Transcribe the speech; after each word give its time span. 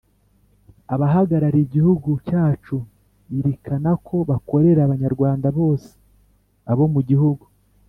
abahagarariye 0.93 1.63
igihugu 1.67 2.09
cyacuirikana 2.27 3.91
ko 4.07 4.15
bakorera 4.29 4.81
abanyarwanda 4.83 5.47
bose, 5.57 5.89
abo 6.71 6.85
mu 6.95 7.01
gihugu, 7.09 7.43